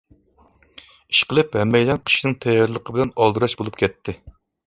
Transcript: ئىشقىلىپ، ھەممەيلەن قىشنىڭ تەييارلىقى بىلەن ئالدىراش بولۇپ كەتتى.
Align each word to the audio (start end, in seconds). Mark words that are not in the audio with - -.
ئىشقىلىپ، 1.15 1.57
ھەممەيلەن 1.59 2.01
قىشنىڭ 2.09 2.35
تەييارلىقى 2.45 2.97
بىلەن 2.97 3.13
ئالدىراش 3.25 3.57
بولۇپ 3.61 3.77
كەتتى. 3.83 4.19